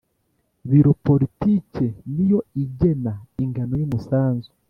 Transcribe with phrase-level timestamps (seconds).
[0.69, 3.13] Biro politiki niyo igena
[3.43, 4.49] ingano y umusanzu